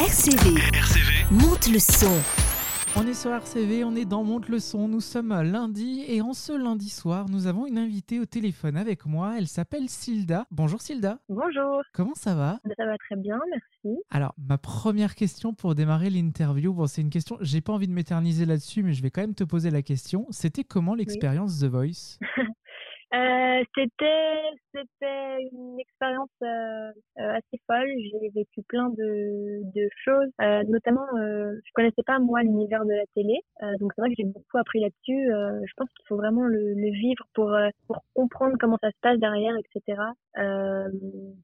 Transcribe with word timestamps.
RCV. 0.00 0.58
RCV. 0.72 1.26
Monte 1.30 1.68
le 1.68 1.78
son. 1.78 2.16
On 2.96 3.06
est 3.06 3.12
sur 3.12 3.32
RCV, 3.32 3.84
on 3.84 3.94
est 3.94 4.06
dans 4.06 4.24
Monte 4.24 4.48
le 4.48 4.58
son, 4.58 4.88
nous 4.88 5.02
sommes 5.02 5.28
lundi 5.42 6.06
et 6.08 6.22
en 6.22 6.32
ce 6.32 6.52
lundi 6.52 6.88
soir, 6.88 7.28
nous 7.28 7.46
avons 7.46 7.66
une 7.66 7.76
invitée 7.76 8.18
au 8.18 8.24
téléphone 8.24 8.78
avec 8.78 9.04
moi, 9.04 9.34
elle 9.36 9.46
s'appelle 9.46 9.90
Silda. 9.90 10.46
Bonjour 10.50 10.80
Silda, 10.80 11.18
Bonjour, 11.28 11.82
comment 11.92 12.14
ça 12.14 12.34
va? 12.34 12.60
Ça 12.78 12.86
va 12.86 12.96
très 12.96 13.16
bien, 13.16 13.38
merci. 13.50 14.00
Alors, 14.08 14.34
ma 14.38 14.56
première 14.56 15.14
question 15.14 15.52
pour 15.52 15.74
démarrer 15.74 16.08
l'interview, 16.08 16.72
bon 16.72 16.86
c'est 16.86 17.02
une 17.02 17.10
question, 17.10 17.36
j'ai 17.42 17.60
pas 17.60 17.74
envie 17.74 17.86
de 17.86 17.92
m'éterniser 17.92 18.46
là-dessus, 18.46 18.82
mais 18.82 18.94
je 18.94 19.02
vais 19.02 19.10
quand 19.10 19.20
même 19.20 19.34
te 19.34 19.44
poser 19.44 19.70
la 19.70 19.82
question, 19.82 20.26
c'était 20.30 20.64
comment 20.64 20.94
l'expérience 20.94 21.60
The 21.60 21.66
Voice? 21.66 22.18
Euh, 23.12 23.64
c'était 23.76 24.40
c'était 24.72 25.42
une 25.52 25.80
expérience 25.80 26.30
euh, 26.44 26.92
assez 27.16 27.60
folle. 27.66 27.88
J'ai 27.98 28.28
vécu 28.32 28.62
plein 28.68 28.88
de, 28.90 29.62
de 29.74 29.88
choses, 30.04 30.28
euh, 30.40 30.62
notamment 30.68 31.04
euh, 31.18 31.52
je 31.66 31.72
connaissais 31.74 32.04
pas 32.06 32.20
moi 32.20 32.42
l'univers 32.42 32.84
de 32.84 32.92
la 32.92 33.04
télé, 33.16 33.40
euh, 33.64 33.76
donc 33.80 33.92
c'est 33.94 34.02
vrai 34.02 34.10
que 34.10 34.14
j'ai 34.16 34.24
beaucoup 34.24 34.58
appris 34.58 34.78
là-dessus. 34.80 35.26
Je 35.28 35.72
pense 35.76 35.88
qu'il 35.90 36.06
faut 36.06 36.16
vraiment 36.16 36.44
le, 36.44 36.74
le 36.74 36.90
vivre 36.92 37.24
pour 37.34 37.52
pour 37.88 37.98
comprendre 38.14 38.56
comment 38.60 38.78
ça 38.80 38.90
se 38.90 38.96
passe 39.02 39.18
derrière, 39.18 39.56
etc. 39.56 40.00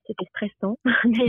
C'était 0.07 0.27
stressant, 0.31 0.79
mais 1.05 1.27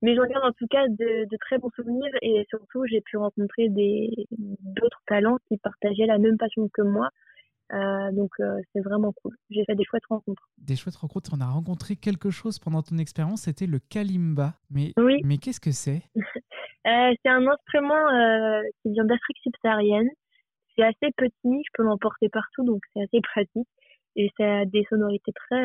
mais 0.00 0.14
j'en 0.16 0.24
garde 0.24 0.44
en 0.44 0.52
tout 0.52 0.66
cas 0.68 0.88
de, 0.88 1.28
de 1.28 1.36
très 1.38 1.58
bons 1.58 1.70
souvenirs 1.76 2.12
et 2.22 2.46
surtout 2.48 2.86
j'ai 2.86 3.02
pu 3.02 3.18
rencontrer 3.18 3.68
des 3.68 4.10
d'autres 4.30 5.02
talents 5.06 5.36
qui 5.48 5.58
partageaient 5.58 6.06
la 6.06 6.18
même 6.18 6.38
passion 6.38 6.68
que 6.72 6.82
moi. 6.82 7.10
Euh, 7.72 8.12
donc 8.12 8.30
euh, 8.40 8.60
c'est 8.72 8.80
vraiment 8.80 9.12
cool. 9.12 9.36
J'ai 9.50 9.64
fait 9.64 9.74
des 9.74 9.84
chouettes 9.84 10.06
rencontres. 10.08 10.48
Des 10.58 10.76
chouettes 10.76 10.96
rencontres, 10.96 11.32
on 11.36 11.40
a 11.40 11.46
rencontré 11.46 11.96
quelque 11.96 12.30
chose 12.30 12.58
pendant 12.58 12.82
ton 12.82 12.98
expérience, 12.98 13.42
c'était 13.42 13.66
le 13.66 13.78
kalimba. 13.80 14.54
Mais, 14.70 14.92
Oui. 14.96 15.20
mais 15.24 15.38
qu'est-ce 15.38 15.60
que 15.60 15.72
c'est? 15.72 16.02
Euh, 16.86 17.12
c'est 17.24 17.30
un 17.30 17.44
instrument 17.48 18.70
qui 18.80 18.92
vient 18.92 19.04
d'Afrique 19.04 19.38
subsaharienne. 19.42 20.06
C'est 20.76 20.84
assez 20.84 21.10
petit, 21.16 21.32
je 21.44 21.70
peux 21.74 21.82
l'emporter 21.82 22.28
partout, 22.28 22.62
donc 22.62 22.80
c'est 22.94 23.02
assez 23.02 23.20
pratique. 23.22 23.66
Et 24.14 24.30
ça 24.36 24.58
a 24.60 24.64
des 24.66 24.84
sonorités 24.88 25.32
très 25.32 25.64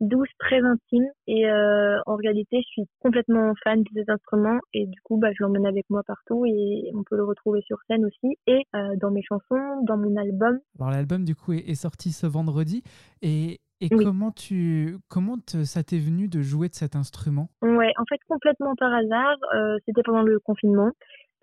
douces, 0.00 0.28
très 0.38 0.60
intimes. 0.60 1.08
Et 1.26 1.48
euh, 1.48 1.98
en 2.06 2.16
réalité, 2.16 2.58
je 2.62 2.68
suis 2.68 2.84
complètement 3.00 3.52
fan 3.64 3.82
de 3.82 3.88
cet 3.94 4.08
instrument. 4.10 4.58
Et 4.74 4.86
du 4.86 5.00
coup, 5.02 5.16
bah, 5.18 5.28
je 5.32 5.42
l'emmène 5.42 5.66
avec 5.66 5.84
moi 5.90 6.02
partout. 6.06 6.44
Et 6.46 6.90
on 6.94 7.02
peut 7.04 7.16
le 7.16 7.24
retrouver 7.24 7.60
sur 7.62 7.78
scène 7.88 8.04
aussi. 8.04 8.36
Et 8.46 8.62
euh, 8.74 8.96
dans 9.00 9.10
mes 9.10 9.22
chansons, 9.22 9.82
dans 9.84 9.96
mon 9.96 10.16
album. 10.16 10.58
Alors 10.78 10.90
l'album 10.92 11.24
du 11.24 11.34
coup 11.34 11.52
est, 11.52 11.68
est 11.68 11.74
sorti 11.74 12.12
ce 12.12 12.26
vendredi 12.26 12.82
et, 13.22 13.60
et 13.80 13.88
Oui. 13.90 14.04
comment 14.04 14.30
tu 14.30 14.96
comment 15.08 15.36
te- 15.38 15.64
ça 15.64 15.82
t'est 15.82 15.98
venu 15.98 16.28
de 16.28 16.40
jouer 16.40 16.68
de 16.68 16.74
cet 16.74 16.94
instrument? 16.96 17.48
Ouais, 17.62 17.92
en 17.98 18.04
fait, 18.08 18.18
complètement 18.28 18.74
par 18.76 18.92
hasard. 18.92 19.36
Euh, 19.54 19.76
C'était 19.86 20.02
pendant 20.02 20.22
le 20.22 20.38
confinement. 20.40 20.90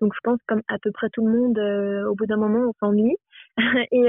Donc, 0.00 0.12
je 0.14 0.20
pense, 0.22 0.38
comme 0.46 0.60
à 0.68 0.78
peu 0.78 0.90
près 0.92 1.08
tout 1.10 1.26
le 1.26 1.32
monde, 1.32 1.58
au 2.08 2.14
bout 2.14 2.26
d'un 2.26 2.36
moment, 2.36 2.68
on 2.68 2.72
s'ennuie. 2.86 3.16
et, 3.92 4.06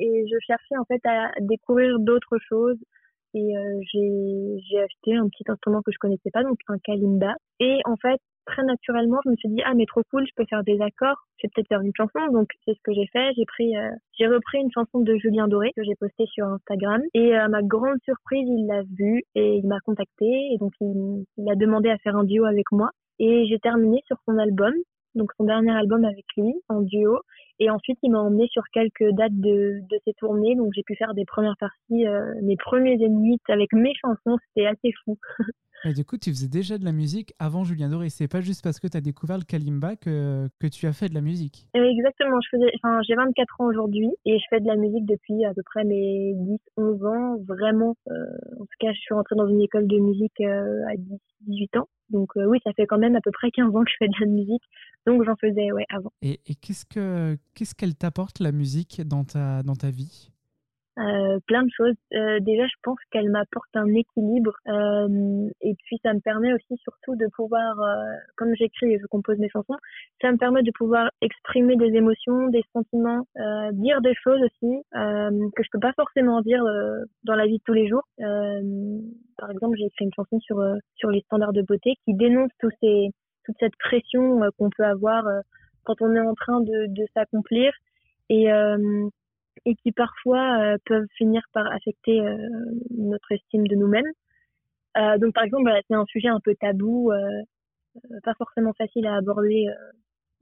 et 0.00 0.26
je 0.28 0.36
cherchais, 0.44 0.76
en 0.76 0.84
fait, 0.84 1.00
à 1.06 1.30
découvrir 1.40 2.00
d'autres 2.00 2.38
choses. 2.48 2.76
Et 3.34 3.56
euh, 3.56 3.80
j'ai 3.92 4.80
acheté 4.80 5.16
un 5.16 5.28
petit 5.28 5.44
instrument 5.48 5.82
que 5.82 5.92
je 5.92 5.98
connaissais 5.98 6.30
pas, 6.32 6.42
donc 6.42 6.58
un 6.68 6.78
kalimba. 6.78 7.34
Et 7.60 7.80
en 7.84 7.96
fait, 7.96 8.20
très 8.46 8.62
naturellement, 8.64 9.18
je 9.24 9.30
me 9.30 9.36
suis 9.36 9.48
dit, 9.48 9.62
ah, 9.64 9.74
mais 9.74 9.86
trop 9.86 10.02
cool, 10.10 10.26
je 10.26 10.32
peux 10.36 10.44
faire 10.48 10.64
des 10.64 10.80
accords. 10.80 11.16
Je 11.38 11.46
vais 11.46 11.50
peut-être 11.54 11.68
faire 11.68 11.80
une 11.80 11.92
chanson. 11.96 12.20
Donc, 12.32 12.48
c'est 12.64 12.74
ce 12.74 12.80
que 12.82 12.92
j'ai 12.92 13.06
fait. 13.12 13.32
J'ai 13.36 13.44
pris, 13.44 13.76
euh, 13.76 13.90
j'ai 14.18 14.26
repris 14.26 14.58
une 14.58 14.70
chanson 14.72 15.00
de 15.00 15.16
Julien 15.16 15.48
Doré 15.48 15.72
que 15.76 15.82
j'ai 15.82 15.94
postée 15.98 16.26
sur 16.26 16.46
Instagram. 16.46 17.00
Et 17.14 17.34
à 17.34 17.48
ma 17.48 17.62
grande 17.62 17.98
surprise, 18.04 18.46
il 18.48 18.66
l'a 18.66 18.82
vue 18.82 19.22
et 19.34 19.56
il 19.56 19.66
m'a 19.66 19.80
contacté. 19.84 20.26
Et 20.52 20.58
donc, 20.58 20.72
il, 20.80 21.24
il 21.38 21.50
a 21.50 21.54
demandé 21.54 21.90
à 21.90 21.98
faire 21.98 22.16
un 22.16 22.24
duo 22.24 22.44
avec 22.44 22.70
moi. 22.72 22.90
Et 23.18 23.46
j'ai 23.46 23.58
terminé 23.58 24.02
sur 24.06 24.16
son 24.26 24.36
album, 24.38 24.72
donc 25.14 25.30
son 25.36 25.44
dernier 25.44 25.72
album 25.72 26.04
avec 26.04 26.24
lui, 26.36 26.52
en 26.68 26.80
duo. 26.82 27.18
Et 27.58 27.70
ensuite, 27.70 27.98
il 28.02 28.10
m'a 28.10 28.20
emmené 28.20 28.48
sur 28.48 28.62
quelques 28.72 29.10
dates 29.12 29.38
de, 29.38 29.80
de 29.88 29.98
ses 30.04 30.14
tournées. 30.14 30.56
Donc, 30.56 30.72
j'ai 30.74 30.82
pu 30.82 30.96
faire 30.96 31.14
des 31.14 31.24
premières 31.24 31.56
parties, 31.58 32.06
euh, 32.06 32.34
mes 32.42 32.56
premiers 32.56 32.94
ennemis 32.94 33.38
avec 33.48 33.72
mes 33.72 33.92
chansons. 33.94 34.38
C'était 34.48 34.66
assez 34.66 34.92
fou. 35.04 35.18
Et 35.84 35.92
du 35.92 36.04
coup, 36.04 36.16
tu 36.16 36.30
faisais 36.30 36.48
déjà 36.48 36.78
de 36.78 36.84
la 36.84 36.92
musique 36.92 37.34
avant 37.38 37.64
Julien 37.64 37.88
Doré. 37.88 38.08
C'est 38.08 38.28
pas 38.28 38.40
juste 38.40 38.62
parce 38.62 38.78
que 38.78 38.86
tu 38.86 38.96
as 38.96 39.00
découvert 39.00 39.38
le 39.38 39.44
kalimba 39.44 39.96
que, 39.96 40.48
que 40.60 40.66
tu 40.68 40.86
as 40.86 40.92
fait 40.92 41.08
de 41.08 41.14
la 41.14 41.20
musique. 41.20 41.66
Euh, 41.76 41.82
Exactement, 41.92 42.38
je 42.40 42.56
faisais, 42.56 42.70
enfin, 42.76 43.00
j'ai 43.06 43.14
24 43.14 43.60
ans 43.60 43.66
aujourd'hui 43.66 44.08
et 44.24 44.38
je 44.38 44.44
fais 44.50 44.60
de 44.60 44.66
la 44.66 44.76
musique 44.76 45.06
depuis 45.06 45.44
à 45.44 45.52
peu 45.54 45.62
près 45.62 45.84
mes 45.84 46.34
10, 46.34 46.58
11 46.76 47.04
ans, 47.04 47.36
vraiment. 47.46 47.96
Euh, 48.10 48.14
en 48.60 48.64
tout 48.64 48.78
cas, 48.80 48.92
je 48.92 48.98
suis 48.98 49.14
rentrée 49.14 49.36
dans 49.36 49.46
une 49.46 49.60
école 49.60 49.86
de 49.86 49.98
musique 49.98 50.40
euh, 50.40 50.82
à 50.90 50.96
10, 50.96 51.18
18 51.42 51.76
ans. 51.76 51.88
Donc 52.10 52.30
euh, 52.36 52.44
oui, 52.46 52.58
ça 52.64 52.72
fait 52.74 52.86
quand 52.86 52.98
même 52.98 53.16
à 53.16 53.20
peu 53.20 53.30
près 53.30 53.50
15 53.50 53.74
ans 53.74 53.84
que 53.84 53.90
je 53.90 53.96
fais 53.98 54.08
de 54.08 54.14
la 54.20 54.26
musique. 54.26 54.62
Donc 55.06 55.24
j'en 55.24 55.36
faisais, 55.36 55.72
ouais, 55.72 55.86
avant. 55.90 56.12
Et, 56.22 56.40
et 56.46 56.54
qu'est-ce 56.54 56.84
que 56.84 57.36
qu'est-ce 57.54 57.74
qu'elle 57.74 57.94
t'apporte 57.94 58.40
la 58.40 58.52
musique 58.52 59.00
dans 59.06 59.24
ta 59.24 59.62
dans 59.62 59.76
ta 59.76 59.90
vie? 59.90 60.31
Euh, 60.98 61.38
plein 61.46 61.62
de 61.62 61.70
choses. 61.74 61.94
Euh, 62.12 62.38
déjà, 62.40 62.66
je 62.66 62.74
pense 62.82 62.98
qu'elle 63.10 63.30
m'apporte 63.30 63.74
un 63.74 63.88
équilibre. 63.94 64.52
Euh, 64.68 65.48
et 65.62 65.74
puis, 65.84 65.98
ça 66.02 66.12
me 66.12 66.20
permet 66.20 66.52
aussi 66.52 66.76
surtout 66.82 67.16
de 67.16 67.26
pouvoir, 67.34 67.80
euh, 67.80 68.12
comme 68.36 68.54
j'écris 68.54 68.92
et 68.92 68.98
je 68.98 69.06
compose 69.06 69.38
mes 69.38 69.48
chansons, 69.48 69.76
ça 70.20 70.30
me 70.30 70.36
permet 70.36 70.62
de 70.62 70.70
pouvoir 70.72 71.10
exprimer 71.22 71.76
des 71.76 71.96
émotions, 71.96 72.48
des 72.48 72.62
sentiments, 72.74 73.26
euh, 73.38 73.72
dire 73.72 74.02
des 74.02 74.14
choses 74.22 74.40
aussi 74.42 74.82
euh, 74.94 75.48
que 75.56 75.62
je 75.62 75.68
peux 75.72 75.80
pas 75.80 75.94
forcément 75.94 76.42
dire 76.42 76.62
dans 77.24 77.34
la 77.34 77.46
vie 77.46 77.56
de 77.56 77.62
tous 77.64 77.72
les 77.72 77.88
jours. 77.88 78.04
Par 79.38 79.50
exemple, 79.50 79.76
j'ai 79.78 79.86
écrit 79.86 80.04
une 80.04 80.14
chanson 80.14 80.38
sur 80.40 80.62
sur 80.96 81.10
les 81.10 81.20
standards 81.22 81.52
de 81.52 81.62
beauté 81.62 81.94
qui 82.04 82.14
dénonce 82.14 82.50
tous 82.60 82.70
ces 82.80 83.08
toute 83.44 83.56
cette 83.58 83.76
pression 83.76 84.40
qu'on 84.58 84.70
peut 84.70 84.84
avoir 84.84 85.24
quand 85.84 86.00
on 86.00 86.14
est 86.14 86.20
en 86.20 86.34
train 86.34 86.60
de, 86.60 86.86
de 86.88 87.06
s'accomplir 87.14 87.72
et 88.28 88.48
et 89.64 89.74
qui 89.76 89.92
parfois 89.92 90.58
euh, 90.60 90.76
peuvent 90.86 91.06
finir 91.16 91.42
par 91.52 91.66
affecter 91.72 92.20
euh, 92.20 92.36
notre 92.96 93.32
estime 93.32 93.66
de 93.66 93.76
nous-mêmes. 93.76 94.10
Euh, 94.96 95.18
donc 95.18 95.34
par 95.34 95.44
exemple, 95.44 95.70
c'est 95.88 95.94
un 95.94 96.04
sujet 96.06 96.28
un 96.28 96.40
peu 96.40 96.54
tabou, 96.60 97.12
pas 98.24 98.34
forcément 98.34 98.72
facile 98.74 99.06
à 99.06 99.16
aborder 99.16 99.66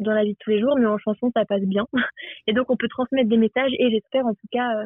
dans 0.00 0.12
la 0.12 0.24
vie 0.24 0.32
de 0.32 0.38
tous 0.40 0.50
les 0.50 0.60
jours, 0.60 0.76
mais 0.78 0.86
en 0.86 0.98
chanson 0.98 1.30
ça 1.34 1.44
passe 1.44 1.62
bien. 1.62 1.86
Et 2.46 2.52
donc 2.52 2.70
on 2.70 2.76
peut 2.76 2.88
transmettre 2.88 3.28
des 3.28 3.36
messages 3.36 3.72
et 3.78 3.90
j'espère 3.90 4.26
en 4.26 4.34
tout 4.34 4.48
cas 4.50 4.84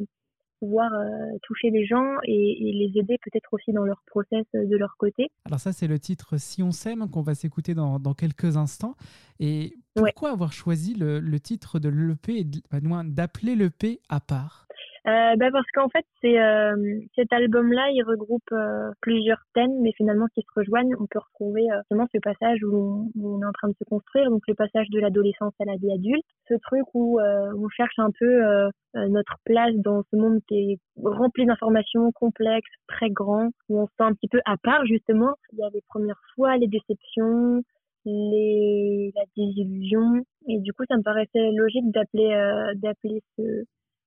pouvoir 0.64 0.92
euh, 0.94 1.06
toucher 1.42 1.70
les 1.70 1.84
gens 1.86 2.16
et, 2.24 2.68
et 2.68 2.72
les 2.72 2.98
aider 3.00 3.18
peut-être 3.22 3.52
aussi 3.52 3.72
dans 3.72 3.84
leur 3.84 4.02
process 4.06 4.44
euh, 4.54 4.66
de 4.66 4.76
leur 4.76 4.96
côté. 4.98 5.30
Alors 5.44 5.60
ça, 5.60 5.72
c'est 5.72 5.86
le 5.86 5.98
titre 5.98 6.36
Si 6.38 6.62
on 6.62 6.70
s'aime 6.72 7.08
qu'on 7.10 7.22
va 7.22 7.34
s'écouter 7.34 7.74
dans, 7.74 7.98
dans 7.98 8.14
quelques 8.14 8.56
instants. 8.56 8.94
Et 9.40 9.74
Ouais. 9.96 10.10
pourquoi 10.12 10.32
avoir 10.32 10.52
choisi 10.52 10.94
le, 10.94 11.20
le 11.20 11.38
titre 11.38 11.78
de 11.78 11.88
l'EP, 11.88 12.44
moins, 12.82 13.04
d'appeler 13.04 13.54
l'EP 13.54 14.00
à 14.08 14.18
part? 14.18 14.66
Euh, 15.06 15.36
bah 15.36 15.50
parce 15.52 15.66
qu'en 15.74 15.90
fait, 15.90 16.06
c'est 16.22 16.40
euh, 16.40 16.74
cet 17.14 17.30
album-là, 17.30 17.90
il 17.90 18.02
regroupe 18.04 18.50
euh, 18.52 18.90
plusieurs 19.02 19.42
thèmes, 19.52 19.82
mais 19.82 19.92
finalement 19.92 20.26
qui 20.34 20.40
se 20.40 20.58
rejoignent. 20.58 20.94
On 20.98 21.06
peut 21.06 21.18
retrouver 21.18 21.70
euh, 21.70 21.76
justement 21.80 22.06
ce 22.10 22.18
passage 22.20 22.64
où 22.64 22.74
on, 22.74 23.10
où 23.14 23.36
on 23.36 23.42
est 23.42 23.46
en 23.46 23.52
train 23.52 23.68
de 23.68 23.74
se 23.74 23.84
construire, 23.84 24.30
donc 24.30 24.42
le 24.48 24.54
passage 24.54 24.88
de 24.88 25.00
l'adolescence 25.00 25.52
à 25.60 25.66
la 25.66 25.76
vie 25.76 25.92
adulte, 25.92 26.24
ce 26.48 26.54
truc 26.54 26.84
où 26.94 27.20
euh, 27.20 27.52
on 27.58 27.68
cherche 27.68 27.98
un 27.98 28.10
peu 28.18 28.46
euh, 28.46 28.70
notre 28.94 29.36
place 29.44 29.74
dans 29.76 30.02
ce 30.10 30.16
monde 30.16 30.40
qui 30.48 30.72
est 30.72 30.78
rempli 31.02 31.44
d'informations 31.44 32.10
complexes, 32.12 32.70
très 32.88 33.10
grand, 33.10 33.50
où 33.68 33.80
on 33.80 33.86
se 33.86 33.92
sent 33.98 34.04
un 34.04 34.14
petit 34.14 34.28
peu 34.28 34.40
à 34.46 34.56
part 34.56 34.86
justement. 34.86 35.34
Il 35.52 35.58
y 35.58 35.64
a 35.64 35.68
les 35.68 35.82
premières 35.86 36.20
fois, 36.34 36.56
les 36.56 36.68
déceptions, 36.68 37.62
les 38.06 39.12
la 39.14 39.24
désillusion, 39.36 40.24
et 40.48 40.60
du 40.60 40.72
coup, 40.72 40.84
ça 40.88 40.96
me 40.96 41.02
paraissait 41.02 41.50
logique 41.52 41.90
d'appeler 41.92 42.30
d'appeler 42.76 43.22
ce 43.36 43.64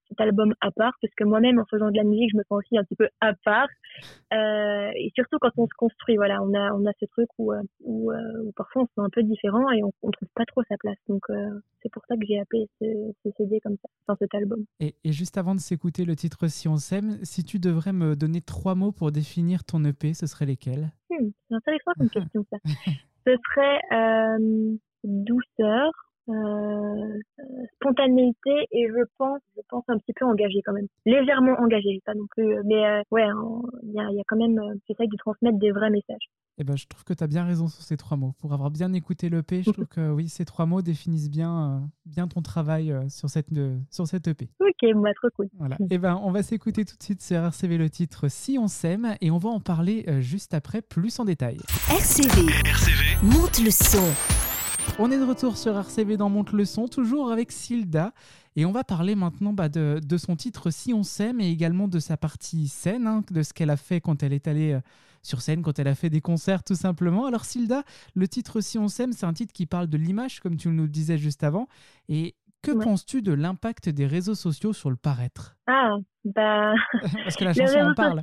cet 0.10 0.22
album 0.22 0.54
à 0.62 0.72
part 0.72 0.94
parce 1.02 1.14
que 1.16 1.24
moi-même 1.24 1.60
en 1.60 1.66
faisant 1.66 1.90
de 1.92 1.98
la 1.98 2.04
musique 2.04 2.30
je 2.32 2.38
me 2.38 2.44
sens 2.44 2.60
aussi 2.60 2.78
un 2.78 2.84
petit 2.84 2.96
peu 2.96 3.08
à 3.22 3.34
part. 3.46 3.68
Euh, 4.34 4.90
et 4.96 5.12
surtout 5.16 5.38
quand 5.40 5.52
on 5.58 5.66
se 5.68 5.74
construit 5.78 6.18
voilà 6.18 6.42
on 6.42 6.54
a 6.54 6.72
on 6.74 6.86
a 6.86 6.92
ce 7.00 7.06
truc 7.06 7.30
où 7.38 7.54
euh, 7.54 7.62
où, 7.82 8.12
euh, 8.12 8.44
où 8.46 8.52
parfois 8.54 8.84
on 8.84 8.86
se 8.86 8.94
sent 8.96 9.02
un 9.02 9.10
peu 9.10 9.24
différent 9.24 9.70
et 9.72 9.84
on, 9.84 9.92
on 10.04 10.12
trouve 10.12 10.30
pas 10.36 10.46
trop 10.46 10.62
sa 10.70 10.78
place. 10.78 10.98
Donc 11.08 11.24
euh, 11.30 11.60
c'est 11.82 11.92
pour 11.92 12.04
ça 12.08 12.16
que 12.16 12.26
j'ai 12.28 12.40
appelé 12.40 12.68
ce, 12.80 12.86
ce 13.24 13.30
CD 13.38 13.60
comme 13.62 13.76
ça 13.82 13.90
enfin 14.08 14.18
cet 14.20 14.34
album. 14.36 14.66
Et, 14.80 14.96
et 15.04 15.12
juste 15.12 15.38
avant 15.38 15.56
de 15.56 15.60
s'écouter 15.60 16.06
le 16.06 16.16
titre 16.16 16.48
Si 16.48 16.68
on 16.68 16.78
s'aime, 16.78 17.18
si 17.24 17.44
tu 17.44 17.60
devrais 17.60 17.94
me 17.94 18.16
donner 18.16 18.42
trois 18.42 18.76
mots 18.76 18.92
pour 18.92 19.12
définir 19.12 19.64
ton 19.64 19.84
EP, 19.84 20.14
ce 20.14 20.28
seraient 20.28 20.46
lesquels? 20.46 20.92
Hmm, 21.10 21.30
c'est 21.48 21.56
intéressant 21.56 21.92
comme 21.98 22.10
question 22.10 22.46
ça. 22.52 22.58
Ce 23.26 23.36
serait 23.50 23.80
euh, 23.92 24.78
douceur 25.04 25.92
spontanéité 27.88 28.68
et 28.72 28.88
je 28.88 29.04
pense 29.18 29.40
je 29.56 29.62
pense 29.70 29.84
un 29.88 29.98
petit 29.98 30.14
peu 30.14 30.26
engagé 30.26 30.62
quand 30.66 30.74
même 30.74 30.88
légèrement 31.06 31.54
engagé 31.60 32.02
pas 32.06 32.14
non 32.14 32.26
plus 32.30 32.54
euh, 32.58 32.62
mais 32.66 32.86
euh, 32.86 33.02
ouais 33.12 33.26
il 33.84 33.94
y 33.94 34.00
a, 34.00 34.10
il 34.12 34.18
y 34.18 34.20
a 34.20 34.24
quand 34.28 34.38
même 34.38 34.60
euh, 34.60 34.76
j'essaye 34.88 35.08
de 35.08 35.18
transmettre 35.18 35.58
des 35.58 35.72
vrais 35.72 35.90
messages 35.90 36.28
Eh 36.60 36.64
ben, 36.64 36.76
je 36.76 36.88
trouve 36.88 37.04
que 37.04 37.14
tu 37.14 37.24
as 37.24 37.28
bien 37.28 37.46
raison 37.46 37.68
sur 37.68 37.84
ces 37.84 37.98
trois 37.98 38.18
mots. 38.18 38.34
Pour 38.40 38.52
avoir 38.54 38.72
bien 38.72 38.92
écouté 38.94 39.30
l'EP, 39.30 39.62
je 39.64 39.70
trouve 39.72 39.86
que 39.86 40.10
oui, 40.12 40.28
ces 40.28 40.44
trois 40.44 40.66
mots 40.66 40.82
définissent 40.82 41.30
bien, 41.30 41.54
euh, 41.54 41.80
bien 42.06 42.28
ton 42.28 42.42
travail 42.42 42.92
euh, 42.92 43.08
sur 43.10 43.30
cette, 43.30 43.52
euh, 43.54 43.78
sur 43.92 44.08
cette 44.08 44.28
EP. 44.28 44.50
ok 44.60 44.96
moi 44.96 45.12
trop 45.14 45.30
cool 45.36 45.50
Voilà. 45.60 45.78
Eh 45.90 45.98
ben, 46.00 46.20
on 46.24 46.32
va 46.32 46.42
s'écouter 46.44 46.84
tout 46.84 46.98
de 46.98 47.04
suite 47.04 47.22
sur 47.22 47.38
RCV 47.38 47.78
le 47.78 47.90
titre 47.90 48.28
Si 48.28 48.58
on 48.60 48.68
s'aime 48.68 49.16
et 49.22 49.30
on 49.32 49.38
va 49.38 49.50
en 49.50 49.60
parler 49.60 50.04
euh, 50.08 50.20
juste 50.22 50.54
après 50.56 50.82
plus 50.82 51.20
en 51.20 51.26
détail. 51.26 51.58
RCV. 51.90 52.48
RCV. 52.66 53.04
Monte 53.24 53.60
le 53.64 53.70
son. 53.72 54.47
On 55.00 55.12
est 55.12 55.20
de 55.20 55.24
retour 55.24 55.58
sur 55.58 55.78
RCV 55.78 56.18
dans 56.18 56.30
Monte 56.30 56.54
le 56.54 56.66
son, 56.66 56.88
toujours 56.88 57.32
avec 57.32 57.52
Silda. 57.52 58.14
Et 58.56 58.66
on 58.66 58.72
va 58.72 58.84
parler 58.84 59.16
maintenant 59.16 59.54
bah, 59.54 59.70
de, 59.70 60.18
son 60.18 60.36
titre 60.36 60.72
Si 60.72 60.94
on 60.94 61.04
s'aime 61.04 61.40
et 61.40 61.50
également 61.50 61.88
de 61.88 62.00
sa 62.00 62.18
partie 62.18 62.68
scène, 62.68 63.06
hein, 63.06 63.24
de 63.30 63.44
ce 63.44 63.54
qu'elle 63.54 63.70
a 63.70 63.78
fait 63.78 64.02
quand 64.02 64.24
elle 64.24 64.34
est 64.34 64.48
allée 64.48 64.74
euh, 64.74 64.82
sur 65.22 65.42
scène, 65.42 65.62
quand 65.62 65.78
elle 65.78 65.88
a 65.88 65.96
fait 65.96 66.10
des 66.10 66.22
concerts 66.22 66.64
tout 66.64 66.76
simplement. 66.76 67.26
Alors 67.26 67.46
Silda, 67.46 67.84
le 68.16 68.28
titre 68.28 68.62
Si 68.62 68.80
on 68.80 68.88
s'aime, 68.88 69.12
c'est 69.12 69.26
un 69.26 69.34
titre 69.34 69.54
qui 69.54 69.68
parle 69.68 69.88
de 69.88 69.98
l'image, 69.98 70.40
comme 70.40 70.58
tu 70.58 70.70
nous 70.70 70.84
le 70.84 70.90
disais 70.90 71.18
juste 71.18 71.44
avant. 71.44 71.68
Et 72.10 72.36
que 72.64 72.72
penses-tu 72.72 73.22
de 73.22 73.34
l'impact 73.34 73.90
des 73.90 74.06
réseaux 74.06 74.36
sociaux 74.36 74.74
sur 74.74 74.90
le 74.90 74.96
paraître? 74.96 75.56
Ah, 75.68 75.96
bah. 76.26 76.74
Parce 77.24 77.36
que 77.36 77.46
la 77.46 77.54
chanson 77.54 77.80
en 77.80 77.94
parle. 77.94 78.20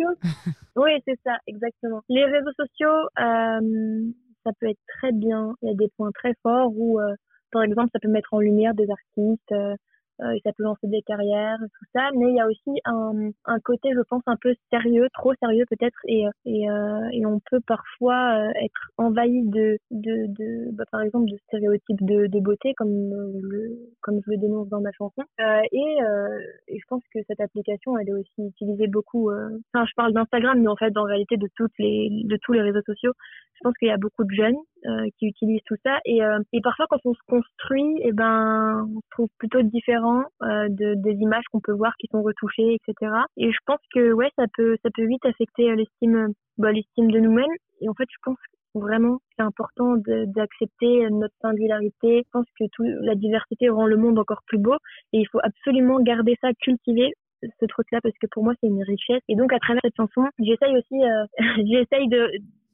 oui, 0.76 0.90
c'est 1.06 1.18
ça, 1.24 1.36
exactement. 1.46 2.02
Les 2.08 2.24
réseaux 2.24 2.52
sociaux, 2.56 3.08
euh, 3.20 4.10
ça 4.44 4.52
peut 4.60 4.68
être 4.68 4.80
très 4.98 5.12
bien. 5.12 5.54
Il 5.62 5.68
y 5.68 5.72
a 5.72 5.74
des 5.74 5.88
points 5.96 6.12
très 6.12 6.34
forts 6.42 6.72
où, 6.76 7.00
euh, 7.00 7.14
par 7.52 7.62
exemple, 7.62 7.90
ça 7.92 7.98
peut 8.00 8.08
mettre 8.08 8.34
en 8.34 8.40
lumière 8.40 8.74
des 8.74 8.88
artistes, 8.90 9.52
euh, 9.52 9.74
euh, 10.20 10.38
ça 10.44 10.52
peut 10.56 10.62
lancer 10.62 10.86
des 10.86 11.02
carrières, 11.02 11.58
tout 11.58 11.86
ça. 11.92 12.10
Mais 12.14 12.28
il 12.30 12.36
y 12.36 12.40
a 12.40 12.46
aussi 12.46 12.80
un, 12.84 13.30
un 13.46 13.58
côté, 13.60 13.90
je 13.92 14.00
pense, 14.08 14.22
un 14.26 14.36
peu 14.40 14.54
sérieux, 14.70 15.08
trop 15.12 15.34
sérieux 15.42 15.64
peut-être, 15.68 15.98
et, 16.06 16.24
et, 16.44 16.66
et 17.12 17.26
on 17.26 17.40
peut 17.50 17.60
parfois 17.66 18.38
être 18.62 18.90
envahi 18.96 19.42
de, 19.48 19.76
de, 19.90 20.26
de 20.28 20.70
bah, 20.70 20.84
par 20.92 21.00
exemple, 21.00 21.28
de 21.28 21.36
stéréotypes 21.48 22.04
de, 22.04 22.40
beauté, 22.40 22.74
comme 22.76 22.92
le, 22.92 23.76
comme 24.02 24.20
je 24.24 24.30
le 24.30 24.36
dénonce 24.36 24.68
dans 24.68 24.80
ma 24.80 24.92
chanson. 24.92 25.22
Et, 25.72 25.98
et 26.68 26.78
je 26.78 26.84
pense 26.88 27.02
que 27.12 27.18
cette 27.26 27.40
application, 27.40 27.98
elle 27.98 28.10
est 28.10 28.12
aussi 28.12 28.48
utilisée 28.48 28.86
beaucoup. 28.86 29.32
Enfin, 29.32 29.84
je 29.84 29.94
parle 29.96 30.12
d'Instagram, 30.12 30.60
mais 30.60 30.68
en 30.68 30.76
fait, 30.76 30.96
en 30.96 31.04
réalité, 31.04 31.36
de 31.36 31.48
toutes 31.56 31.76
les, 31.80 32.08
de 32.24 32.38
tous 32.40 32.52
les 32.52 32.62
réseaux 32.62 32.82
sociaux, 32.86 33.14
je 33.54 33.60
pense 33.62 33.74
qu'il 33.78 33.88
y 33.88 33.92
a 33.92 33.96
beaucoup 33.96 34.24
de 34.24 34.34
jeunes 34.34 34.56
euh, 34.86 35.08
qui 35.18 35.26
utilisent 35.26 35.62
tout 35.66 35.76
ça. 35.82 35.98
Et, 36.04 36.22
euh, 36.22 36.38
et 36.52 36.60
parfois 36.60 36.86
quand 36.90 36.98
on 37.04 37.14
se 37.14 37.22
construit 37.26 37.96
et 38.00 38.08
eh 38.08 38.12
ben 38.12 38.86
on 38.94 39.00
se 39.00 39.08
trouve 39.12 39.28
plutôt 39.38 39.62
différent 39.62 40.24
euh, 40.42 40.68
de, 40.68 40.94
des 40.96 41.14
images 41.20 41.44
qu'on 41.50 41.60
peut 41.60 41.72
voir 41.72 41.94
qui 41.98 42.06
sont 42.10 42.22
retouchées 42.22 42.76
etc 42.76 43.12
et 43.38 43.50
je 43.50 43.58
pense 43.64 43.80
que 43.94 44.12
ouais 44.12 44.30
ça 44.36 44.44
peut 44.54 44.76
ça 44.82 44.90
peut 44.94 45.06
vite 45.06 45.24
affecter 45.24 45.74
l'estime 45.74 46.34
bah, 46.58 46.72
l'estime 46.72 47.10
de 47.10 47.18
nous-mêmes. 47.18 47.56
Et 47.80 47.88
en 47.88 47.94
fait 47.94 48.08
je 48.10 48.18
pense 48.22 48.36
vraiment 48.74 49.20
c'est 49.38 49.44
important 49.44 49.94
d'accepter 49.96 51.08
notre 51.10 51.34
singularité. 51.40 52.22
Je 52.24 52.30
pense 52.32 52.46
que 52.58 52.64
tout, 52.72 52.82
la 52.82 53.14
diversité 53.14 53.68
rend 53.68 53.86
le 53.86 53.96
monde 53.96 54.18
encore 54.18 54.42
plus 54.46 54.58
beau. 54.58 54.74
Et 55.12 55.20
il 55.20 55.28
faut 55.28 55.40
absolument 55.42 56.00
garder 56.00 56.36
ça 56.40 56.48
cultiver 56.60 57.14
ce 57.60 57.66
truc 57.66 57.86
là 57.92 58.00
parce 58.02 58.16
que 58.20 58.26
pour 58.30 58.44
moi 58.44 58.52
c'est 58.60 58.66
une 58.66 58.82
richesse. 58.82 59.22
Et 59.28 59.36
donc 59.36 59.52
à 59.52 59.58
travers 59.60 59.80
cette 59.82 59.96
chanson 59.96 60.28
j'essaye 60.38 60.76
aussi 60.76 61.00
j'essaye 61.70 62.08
de 62.08 62.30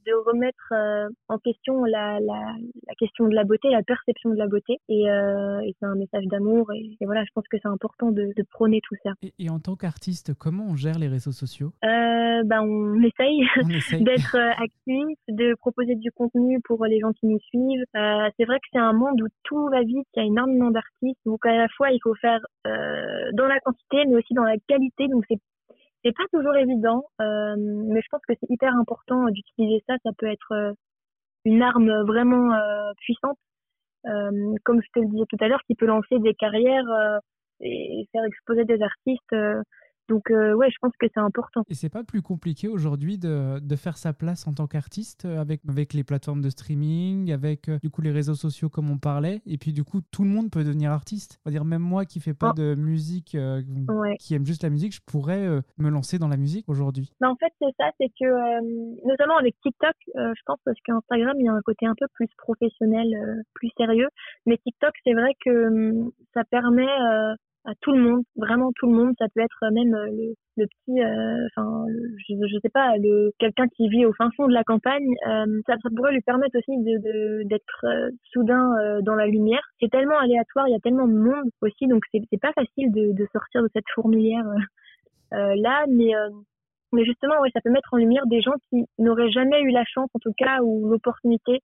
de 0.06 0.12
remettre 0.26 0.73
euh, 0.73 1.08
en 1.29 1.38
question 1.38 1.85
la, 1.85 2.20
la, 2.20 2.55
la, 2.87 2.94
question 2.99 3.26
de 3.29 3.35
la 3.35 3.44
beauté, 3.44 3.69
la 3.70 3.82
perception 3.82 4.31
de 4.31 4.37
la 4.37 4.47
beauté. 4.47 4.79
Et, 4.88 5.11
euh, 5.11 5.61
et 5.61 5.75
c'est 5.79 5.87
un 5.87 5.94
message 5.94 6.25
d'amour. 6.26 6.73
Et, 6.73 6.97
voilà, 7.02 7.25
je 7.25 7.31
pense 7.35 7.47
que 7.49 7.56
c'est 7.61 7.69
important 7.69 8.11
de, 8.11 8.32
de, 8.37 8.43
prôner 8.50 8.81
tout 8.82 8.97
ça. 9.02 9.12
Et, 9.38 9.50
en 9.50 9.58
tant 9.58 9.76
qu'artiste, 9.76 10.35
comment 10.35 10.67
on 10.70 10.76
gère 10.76 10.99
les 10.99 11.08
réseaux 11.08 11.32
sociaux? 11.32 11.73
Euh, 11.85 12.43
ben, 12.44 12.62
On 12.62 13.02
essaye, 13.02 13.41
d'être 14.05 14.37
actif, 14.37 15.19
de 15.29 15.55
proposer 15.56 15.94
du 15.94 16.11
contenu 16.12 16.61
pour 16.62 16.85
les 16.85 17.00
gens 17.00 17.12
qui 17.12 17.26
nous 17.26 17.41
suivent. 17.41 17.85
C'est 17.94 18.44
vrai 18.44 18.58
que 18.58 18.69
c'est 18.73 18.79
un 18.79 18.93
monde 18.93 19.20
où 19.23 19.26
tout 19.44 19.69
va 19.69 19.82
vite, 19.82 20.06
il 20.17 20.20
y 20.20 20.23
a 20.23 20.26
énormément 20.26 20.70
d'artistes. 20.70 21.20
Donc 21.26 21.44
à 21.47 21.56
la 21.56 21.69
fois, 21.76 21.91
il 21.91 22.00
faut 22.02 22.14
faire 22.14 22.41
dans 22.64 23.47
la 23.47 23.61
quantité, 23.61 24.05
mais 24.06 24.17
aussi 24.17 24.35
dans 24.35 24.44
la 24.44 24.56
qualité. 24.69 25.08
Donc 25.08 25.25
c'est 25.29 25.38
c'est 26.05 26.17
pas 26.17 26.25
toujours 26.32 26.56
évident, 26.56 27.05
euh, 27.20 27.55
mais 27.58 28.00
je 28.00 28.08
pense 28.11 28.20
que 28.26 28.35
c'est 28.41 28.50
hyper 28.50 28.75
important 28.75 29.26
d'utiliser 29.26 29.82
ça. 29.88 29.97
Ça 30.05 30.11
peut 30.19 30.26
être 30.31 30.52
euh, 30.52 30.73
une 31.44 31.62
arme 31.62 31.91
vraiment 32.06 32.55
euh, 32.55 32.93
puissante, 32.99 33.38
comme 34.64 34.81
je 34.82 34.88
te 34.94 35.00
le 35.00 35.08
disais 35.08 35.26
tout 35.29 35.37
à 35.41 35.49
l'heure, 35.49 35.62
qui 35.67 35.75
peut 35.75 35.87
lancer 35.87 36.19
des 36.20 36.35
carrières 36.35 37.20
et 37.61 38.08
faire 38.12 38.25
exposer 38.25 38.64
des 38.64 38.81
artistes 38.82 39.35
donc 40.11 40.31
euh, 40.33 40.55
ouais, 40.55 40.69
je 40.71 40.77
pense 40.83 40.93
que 40.99 41.07
c'est 41.15 41.21
important. 41.21 41.62
Et 41.69 41.75
c'est 41.75 41.89
pas 41.89 42.03
plus 42.03 42.21
compliqué 42.21 42.67
aujourd'hui 42.67 43.17
de, 43.17 43.61
de, 43.61 43.77
faire 43.77 43.97
sa 43.97 44.12
place 44.12 44.47
en 44.49 44.53
tant 44.53 44.67
qu'artiste 44.67 45.25
euh, 45.25 45.41
avec, 45.41 45.61
avec 45.69 45.95
les 45.95 46.03
plateformes 46.03 46.43
de 46.43 46.51
streaming, 46.51 47.33
avec 47.33 47.69
euh, 47.69 47.79
du 47.81 47.91
coup 47.91 48.03
les 48.03 48.11
réseaux 48.11 48.35
sociaux 48.35 48.69
comme 48.69 48.91
on 48.91 48.99
parlait, 48.99 49.41
et 49.47 49.57
puis 49.57 49.73
du 49.73 49.85
coup 49.85 50.01
tout 50.11 50.25
le 50.25 50.29
monde 50.29 50.51
peut 50.51 50.65
devenir 50.65 50.91
artiste. 50.91 51.39
On 51.47 51.51
va 51.51 51.53
dire 51.53 51.65
même 51.65 51.81
moi 51.81 52.05
qui 52.05 52.19
fais 52.19 52.35
pas 52.35 52.51
oh. 52.51 52.61
de 52.61 52.75
musique, 52.75 53.37
qui 54.19 54.35
aime 54.35 54.45
juste 54.45 54.65
la 54.65 54.71
musique, 54.71 54.93
je 54.93 55.01
pourrais 55.07 55.47
me 55.79 55.89
lancer 55.89 56.19
dans 56.19 56.29
la 56.29 56.37
musique 56.37 56.69
aujourd'hui. 56.69 57.12
en 57.23 57.37
fait 57.37 57.53
c'est 57.61 57.75
ça, 57.79 57.91
c'est 57.99 58.09
que 58.09 59.07
notamment 59.07 59.37
avec 59.39 59.55
TikTok, 59.62 59.95
je 60.17 60.43
pense 60.45 60.59
parce 60.65 60.79
qu'Instagram 60.85 61.37
il 61.39 61.47
y 61.47 61.49
a 61.49 61.53
un 61.53 61.62
côté 61.62 61.87
un 61.87 61.95
peu 61.97 62.07
plus 62.15 62.29
professionnel, 62.37 63.45
plus 63.55 63.71
sérieux, 63.79 64.09
mais 64.45 64.59
TikTok 64.59 64.93
c'est 65.05 65.15
vrai 65.15 65.35
que 65.45 65.69
hum, 65.69 66.11
ça 66.35 66.43
permet 66.45 66.89
à 67.65 67.73
tout 67.81 67.93
le 67.93 68.01
monde, 68.01 68.23
vraiment 68.37 68.71
tout 68.77 68.87
le 68.87 68.97
monde. 68.97 69.15
Ça 69.19 69.27
peut 69.35 69.41
être 69.41 69.71
même 69.73 69.95
euh, 69.95 70.07
le, 70.57 70.67
petit, 70.67 71.01
euh, 71.03 71.47
enfin, 71.49 71.85
je, 72.29 72.35
je 72.35 72.59
sais 72.62 72.71
pas, 72.71 72.97
le 72.97 73.33
quelqu'un 73.39 73.67
qui 73.69 73.89
vit 73.89 74.07
au 74.07 74.12
fin 74.12 74.31
fond 74.37 74.47
de 74.47 74.53
la 74.53 74.65
campagne. 74.65 75.15
Euh, 75.29 75.61
ça, 75.67 75.75
pourrait 75.95 76.12
lui 76.12 76.23
permettre 76.23 76.59
aussi 76.59 76.77
de 76.79 77.43
d'être 77.45 77.87
soudain 78.33 79.01
dans 79.03 79.15
la 79.15 79.27
lumière. 79.27 79.62
C'est 79.81 79.91
tellement 79.91 80.19
aléatoire, 80.19 80.69
il 80.69 80.73
y 80.73 80.77
a 80.77 80.81
tellement 80.81 81.09
de 81.09 81.15
monde 81.15 81.51
aussi, 81.62 81.87
donc 81.87 82.05
c'est 82.12 82.23
c'est 82.31 82.41
pas 82.41 82.53
facile 82.53 82.93
de, 82.93 83.12
de 83.12 83.27
sortir 83.33 83.62
de 83.62 83.69
cette 83.73 83.89
fourmilière 83.95 84.45
là, 85.33 85.85
mais 85.89 86.12
mais 86.93 87.05
justement, 87.05 87.41
ouais, 87.41 87.51
ça 87.53 87.61
peut 87.61 87.71
mettre 87.71 87.95
en 87.95 87.99
lumière 87.99 88.27
des 88.27 88.41
gens 88.41 88.55
qui 88.69 88.85
n'auraient 88.99 89.31
jamais 89.31 89.61
eu 89.62 89.71
la 89.71 89.85
chance, 89.85 90.11
en 90.15 90.19
tout 90.19 90.33
cas, 90.37 90.61
ou 90.62 90.89
l'opportunité 90.89 91.61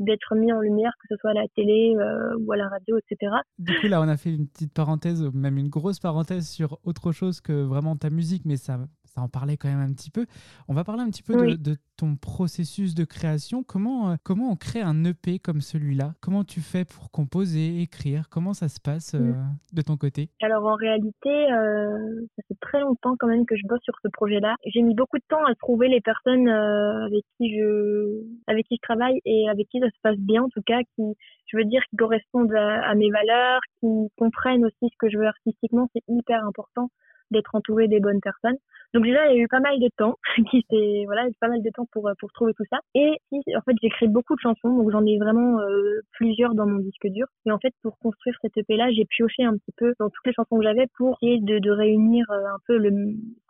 d'être 0.00 0.34
mis 0.34 0.52
en 0.52 0.60
lumière, 0.60 0.92
que 1.00 1.14
ce 1.14 1.16
soit 1.20 1.30
à 1.30 1.34
la 1.34 1.46
télé 1.54 1.94
euh, 1.96 2.36
ou 2.40 2.52
à 2.52 2.56
la 2.56 2.68
radio, 2.68 2.98
etc. 2.98 3.32
Du 3.58 3.78
coup, 3.78 3.86
là, 3.86 4.00
on 4.00 4.08
a 4.08 4.16
fait 4.16 4.34
une 4.34 4.48
petite 4.48 4.72
parenthèse, 4.72 5.22
même 5.32 5.58
une 5.58 5.68
grosse 5.68 6.00
parenthèse 6.00 6.48
sur 6.48 6.78
autre 6.84 7.12
chose 7.12 7.40
que 7.40 7.52
vraiment 7.52 7.96
ta 7.96 8.10
musique, 8.10 8.42
mais 8.44 8.56
ça, 8.56 8.78
ça 9.10 9.20
en 9.22 9.28
parlait 9.28 9.56
quand 9.56 9.68
même 9.68 9.80
un 9.80 9.92
petit 9.92 10.10
peu. 10.10 10.26
On 10.68 10.74
va 10.74 10.84
parler 10.84 11.02
un 11.02 11.10
petit 11.10 11.22
peu 11.22 11.56
de, 11.56 11.76
ton 11.96 12.16
processus 12.16 12.94
de 12.94 13.04
création. 13.04 13.62
Comment, 13.62 14.10
euh, 14.10 14.14
comment 14.22 14.50
on 14.50 14.56
crée 14.56 14.80
un 14.80 15.04
EP 15.04 15.38
comme 15.38 15.60
celui-là? 15.60 16.14
Comment 16.20 16.44
tu 16.44 16.60
fais 16.60 16.84
pour 16.84 17.10
composer, 17.10 17.82
écrire? 17.82 18.28
Comment 18.30 18.54
ça 18.54 18.68
se 18.68 18.80
passe 18.80 19.14
euh, 19.14 19.32
mm. 19.32 19.56
de 19.72 19.82
ton 19.82 19.96
côté? 19.96 20.30
Alors 20.40 20.64
en 20.64 20.76
réalité, 20.76 21.28
euh, 21.28 22.24
ça 22.36 22.42
fait 22.48 22.56
très 22.60 22.80
longtemps 22.80 23.16
quand 23.18 23.26
même 23.26 23.44
que 23.44 23.56
je 23.56 23.66
bosse 23.66 23.82
sur 23.82 23.94
ce 24.02 24.08
projet-là. 24.12 24.54
J'ai 24.64 24.82
mis 24.82 24.94
beaucoup 24.94 25.18
de 25.18 25.24
temps 25.28 25.44
à 25.44 25.54
trouver 25.56 25.88
les 25.88 26.00
personnes 26.00 26.48
avec 26.48 27.24
qui 27.36 27.54
je 27.54 28.22
avec 28.46 28.66
qui 28.66 28.76
je 28.76 28.82
travaille 28.82 29.20
et 29.24 29.48
avec 29.48 29.68
qui 29.68 29.80
ça 29.80 29.88
se 29.88 30.00
passe 30.02 30.18
bien 30.18 30.44
en 30.44 30.48
tout 30.48 30.62
cas, 30.62 30.78
qui 30.94 31.02
je 31.46 31.56
veux 31.56 31.64
dire 31.64 31.82
qui 31.90 31.96
correspondent 31.96 32.54
à 32.54 32.94
mes 32.94 33.10
valeurs, 33.10 33.60
qui 33.80 33.88
comprennent 34.16 34.64
aussi 34.64 34.88
ce 34.90 34.96
que 34.98 35.10
je 35.10 35.18
veux 35.18 35.26
artistiquement. 35.26 35.90
C'est 35.94 36.04
hyper 36.08 36.44
important 36.44 36.90
d'être 37.30 37.54
entouré 37.54 37.88
des 37.88 38.00
bonnes 38.00 38.20
personnes. 38.20 38.56
Donc 38.92 39.04
déjà, 39.04 39.26
il 39.28 39.36
y 39.36 39.40
a 39.40 39.42
eu 39.44 39.48
pas 39.48 39.60
mal 39.60 39.78
de 39.78 39.88
temps, 39.96 40.16
qui 40.50 40.64
s'est 40.68 41.04
voilà, 41.06 41.22
pas 41.40 41.48
mal 41.48 41.62
de 41.62 41.70
temps 41.70 41.86
pour 41.92 42.08
euh, 42.08 42.14
pour 42.18 42.32
trouver 42.32 42.52
tout 42.54 42.64
ça. 42.70 42.78
Et 42.94 43.18
en 43.32 43.60
fait, 43.60 43.76
j'écris 43.80 44.08
beaucoup 44.08 44.34
de 44.34 44.40
chansons, 44.40 44.76
donc 44.76 44.90
j'en 44.90 45.06
ai 45.06 45.16
vraiment 45.18 45.60
euh, 45.60 46.00
plusieurs 46.12 46.54
dans 46.54 46.66
mon 46.66 46.78
disque 46.78 47.06
dur. 47.06 47.26
Et 47.46 47.52
en 47.52 47.58
fait, 47.58 47.72
pour 47.82 47.98
construire 47.98 48.36
cette 48.42 48.56
EP 48.56 48.76
là, 48.76 48.90
j'ai 48.90 49.04
pioché 49.04 49.44
un 49.44 49.52
petit 49.52 49.72
peu 49.76 49.94
dans 50.00 50.10
toutes 50.10 50.26
les 50.26 50.32
chansons 50.32 50.58
que 50.58 50.64
j'avais 50.64 50.86
pour 50.96 51.16
essayer 51.22 51.40
de, 51.40 51.58
de 51.60 51.70
réunir 51.70 52.26
euh, 52.30 52.46
un 52.46 52.58
peu 52.66 52.78
le, 52.78 52.90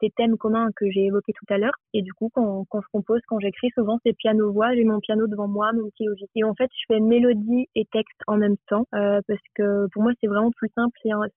ces 0.00 0.10
thèmes 0.10 0.36
communs 0.36 0.68
que 0.76 0.90
j'ai 0.90 1.06
évoqués 1.06 1.32
tout 1.32 1.52
à 1.52 1.56
l'heure. 1.56 1.74
Et 1.94 2.02
du 2.02 2.12
coup, 2.12 2.28
quand, 2.34 2.66
quand 2.68 2.82
je 2.82 2.88
compose, 2.92 3.20
quand 3.26 3.40
j'écris, 3.40 3.70
souvent 3.74 3.98
c'est 4.04 4.12
piano 4.12 4.52
voix, 4.52 4.74
j'ai 4.74 4.84
mon 4.84 5.00
piano 5.00 5.26
devant 5.26 5.48
moi, 5.48 5.72
mon 5.72 5.88
petit 5.88 6.04
logiciel. 6.04 6.28
Et 6.36 6.44
en 6.44 6.54
fait, 6.54 6.68
je 6.72 6.84
fais 6.94 7.00
mélodie 7.00 7.66
et 7.74 7.86
texte 7.86 8.20
en 8.26 8.36
même 8.36 8.56
temps 8.68 8.84
euh, 8.94 9.20
parce 9.26 9.40
que 9.54 9.86
pour 9.92 10.02
moi, 10.02 10.12
c'est 10.20 10.26
vraiment 10.26 10.50
plus 10.54 10.70
simple, 10.74 10.92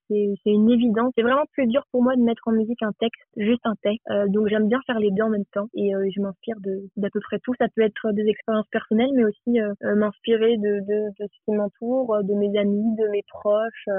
c'est 0.09 0.33
c'est 0.43 0.51
une 0.51 0.69
évidence. 0.69 1.13
C'est 1.15 1.23
vraiment 1.23 1.45
plus 1.53 1.67
dur 1.67 1.83
pour 1.91 2.03
moi 2.03 2.15
de 2.17 2.21
mettre 2.21 2.41
en 2.47 2.51
musique 2.51 2.81
un 2.83 2.91
texte, 2.99 3.21
juste 3.37 3.65
un 3.65 3.75
texte 3.81 3.92
euh, 4.09 4.27
donc 4.27 4.47
j'aime 4.47 4.67
bien 4.67 4.79
faire 4.85 4.99
les 4.99 5.11
deux 5.11 5.23
en 5.23 5.29
même 5.29 5.45
temps 5.53 5.67
et 5.73 5.95
euh, 5.95 6.07
je 6.15 6.21
m'inspire 6.21 6.57
de 6.61 6.89
d'à 6.97 7.09
peu 7.09 7.19
près 7.19 7.39
tout. 7.39 7.53
Ça 7.59 7.67
peut 7.75 7.81
être 7.81 8.11
des 8.11 8.25
expériences 8.27 8.67
personnelles, 8.71 9.11
mais 9.15 9.25
aussi 9.25 9.59
euh, 9.59 9.95
m'inspirer 9.95 10.57
de, 10.57 10.79
de, 10.81 11.09
de, 11.19 11.27
ce 11.27 11.45
qui 11.45 11.51
m'entoure, 11.51 12.23
de 12.23 12.33
mes 12.33 12.57
amis, 12.59 12.95
de 12.97 13.07
mes 13.09 13.23
proches, 13.27 13.89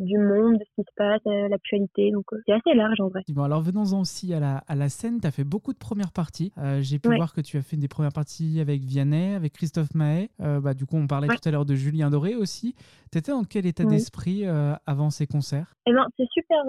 du 0.00 0.18
monde, 0.18 0.58
de 0.58 0.64
ce 0.64 0.82
qui 0.82 0.82
se 0.82 0.94
passe, 0.96 1.20
l'actualité. 1.24 2.10
Donc 2.12 2.24
c'est 2.46 2.52
assez 2.52 2.74
large 2.74 3.00
en 3.00 3.08
vrai. 3.08 3.22
Bon, 3.28 3.42
alors 3.42 3.62
venons-en 3.62 4.00
aussi 4.00 4.32
à 4.34 4.40
la, 4.40 4.58
à 4.68 4.74
la 4.74 4.88
scène. 4.88 5.20
Tu 5.20 5.26
as 5.26 5.30
fait 5.30 5.44
beaucoup 5.44 5.72
de 5.72 5.78
premières 5.78 6.12
parties. 6.12 6.52
J'ai 6.80 6.98
pu 6.98 7.14
voir 7.14 7.32
que 7.32 7.40
tu 7.40 7.56
as 7.56 7.62
fait 7.62 7.76
des 7.76 7.88
premières 7.88 8.12
parties 8.12 8.60
avec 8.60 8.82
Vianney, 8.82 9.34
avec 9.34 9.52
Christophe 9.52 9.94
Mahé. 9.94 10.30
bah, 10.38 10.74
du 10.74 10.86
coup, 10.86 10.96
on 10.96 11.06
parlait 11.06 11.28
tout 11.28 11.48
à 11.48 11.50
l'heure 11.50 11.66
de 11.66 11.74
Julien 11.74 12.10
Doré 12.10 12.34
aussi. 12.34 12.74
Tu 13.12 13.18
étais 13.18 13.32
dans 13.32 13.44
quel 13.44 13.66
état 13.66 13.84
d'esprit 13.84 14.44
avant 14.86 15.10
ces 15.10 15.26
concerts? 15.26 15.74
Eh 15.86 15.92
ben, 15.92 16.06
c'est 16.16 16.28
super 16.32 16.62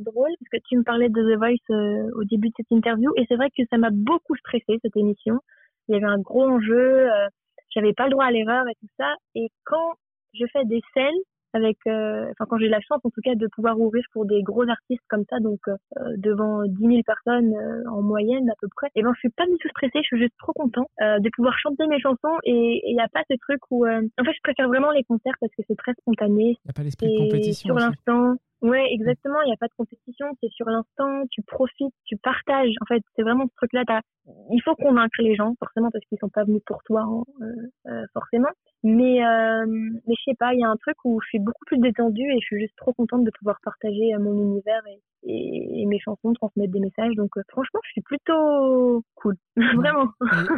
drôle 0.00 0.30
parce 0.40 0.50
que 0.52 0.68
tu 0.68 0.76
me 0.76 0.82
parlais 0.82 1.08
de 1.08 1.34
The 1.34 1.38
Voice 1.38 2.05
au 2.14 2.24
début 2.24 2.48
de 2.48 2.54
cette 2.56 2.70
interview. 2.70 3.12
Et 3.16 3.24
c'est 3.28 3.36
vrai 3.36 3.50
que 3.50 3.62
ça 3.70 3.78
m'a 3.78 3.90
beaucoup 3.90 4.36
stressé 4.36 4.78
cette 4.82 4.96
émission. 4.96 5.40
Il 5.88 5.94
y 5.94 5.96
avait 5.96 6.06
un 6.06 6.18
gros 6.18 6.44
enjeu, 6.44 7.10
euh, 7.10 7.28
j'avais 7.74 7.92
pas 7.92 8.04
le 8.04 8.10
droit 8.10 8.24
à 8.24 8.30
l'erreur 8.30 8.66
et 8.68 8.74
tout 8.80 8.88
ça. 8.98 9.14
Et 9.34 9.48
quand 9.64 9.94
je 10.34 10.44
fais 10.52 10.64
des 10.64 10.80
scènes 10.94 11.20
avec, 11.52 11.78
euh, 11.86 12.26
enfin 12.32 12.44
quand 12.50 12.58
j'ai 12.58 12.68
la 12.68 12.80
chance 12.80 13.00
en 13.02 13.08
tout 13.08 13.22
cas 13.24 13.34
de 13.34 13.46
pouvoir 13.54 13.80
ouvrir 13.80 14.04
pour 14.12 14.26
des 14.26 14.42
gros 14.42 14.68
artistes 14.68 15.04
comme 15.08 15.24
ça, 15.30 15.38
donc 15.40 15.60
euh, 15.68 15.76
devant 16.18 16.66
10 16.66 16.86
000 16.86 17.00
personnes 17.06 17.54
en 17.88 18.02
moyenne 18.02 18.50
à 18.50 18.54
peu 18.60 18.68
près, 18.76 18.88
et 18.94 19.02
ben 19.02 19.12
je 19.14 19.20
suis 19.20 19.30
pas 19.30 19.46
du 19.46 19.56
tout 19.58 19.68
stressée, 19.68 20.00
je 20.02 20.06
suis 20.06 20.18
juste 20.18 20.34
trop 20.38 20.52
content 20.52 20.84
de 21.00 21.30
pouvoir 21.34 21.56
chanter 21.58 21.86
mes 21.86 21.98
chansons 21.98 22.36
et 22.44 22.82
il 22.84 22.94
n'y 22.94 23.00
a 23.00 23.08
pas 23.08 23.22
ce 23.30 23.36
truc 23.38 23.60
où, 23.70 23.86
en 23.86 24.24
fait 24.24 24.32
je 24.32 24.42
préfère 24.42 24.68
vraiment 24.68 24.90
les 24.90 25.04
concerts 25.04 25.36
parce 25.40 25.52
que 25.56 25.62
c'est 25.66 25.76
très 25.76 25.94
spontané. 25.94 26.42
Il 26.42 26.66
n'y 26.66 26.70
a 26.70 26.74
pas 26.74 26.82
l'esprit 26.82 27.10
de 27.10 27.18
compétition. 27.24 27.74
Sur 27.74 27.76
l'instant, 27.76 28.36
Ouais, 28.62 28.86
exactement. 28.90 29.40
Il 29.42 29.46
n'y 29.46 29.52
a 29.52 29.56
pas 29.58 29.68
de 29.68 29.74
compétition. 29.76 30.26
C'est 30.40 30.50
sur 30.50 30.66
l'instant. 30.66 31.24
Tu 31.30 31.42
profites, 31.42 31.94
tu 32.04 32.16
partages. 32.16 32.74
En 32.80 32.86
fait, 32.86 33.02
c'est 33.14 33.22
vraiment 33.22 33.46
ce 33.46 33.54
truc-là. 33.56 33.84
Il 34.50 34.60
faut 34.64 34.74
convaincre 34.76 35.20
les 35.20 35.34
gens, 35.34 35.54
forcément, 35.58 35.90
parce 35.90 36.04
qu'ils 36.06 36.18
sont 36.18 36.30
pas 36.30 36.44
venus 36.44 36.62
pour 36.66 36.82
toi, 36.84 37.02
hein, 37.02 37.22
euh, 37.42 37.90
euh, 37.90 38.06
forcément. 38.12 38.48
Mais, 38.82 39.24
euh, 39.24 39.66
mais 39.66 40.14
je 40.16 40.30
sais 40.30 40.36
pas. 40.38 40.54
Il 40.54 40.60
y 40.60 40.64
a 40.64 40.68
un 40.68 40.76
truc 40.76 40.96
où 41.04 41.20
je 41.20 41.28
suis 41.28 41.38
beaucoup 41.38 41.64
plus 41.66 41.78
détendue 41.78 42.30
et 42.30 42.40
je 42.40 42.46
suis 42.46 42.60
juste 42.60 42.76
trop 42.76 42.92
contente 42.92 43.24
de 43.24 43.30
pouvoir 43.38 43.58
partager 43.62 44.16
mon 44.18 44.34
univers 44.34 44.82
et, 44.86 45.00
et, 45.26 45.86
mes 45.86 45.98
chansons, 46.00 46.32
transmettre 46.34 46.72
des 46.72 46.80
messages. 46.80 47.14
Donc, 47.16 47.30
franchement, 47.48 47.80
je 47.84 47.90
suis 47.92 48.00
plutôt 48.02 49.04
cool, 49.14 49.36
vraiment. 49.76 50.08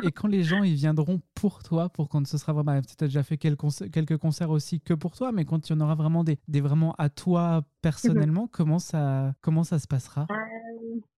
Et, 0.03 0.11
quand 0.13 0.29
les 0.29 0.43
gens 0.43 0.63
ils 0.63 0.75
viendront 0.75 1.21
pour 1.35 1.63
toi, 1.63 1.89
pour 1.89 2.09
quand 2.09 2.27
ce 2.27 2.39
sera 2.39 2.53
vraiment, 2.53 2.81
tu 2.81 3.05
as 3.05 3.07
déjà 3.07 3.23
fait 3.23 3.37
quelques 3.37 3.59
concerts, 3.59 3.89
quelques 3.93 4.17
concerts 4.17 4.51
aussi 4.51 4.81
que 4.81 4.95
pour 4.95 5.17
toi, 5.17 5.33
mais 5.33 5.45
quand 5.45 5.69
il 5.69 5.73
y 5.73 5.77
en 5.77 5.81
aura 5.81 5.95
vraiment 5.95 6.25
des, 6.25 6.39
des 6.49 6.61
vraiment 6.61 6.95
à 6.99 7.09
toi 7.09 7.63
personnellement, 7.83 8.49
comment, 8.51 8.79
ça, 8.79 9.33
comment 9.43 9.65
ça 9.65 9.79
se 9.79 9.87
passera? 9.87 10.27
Euh, 10.31 10.59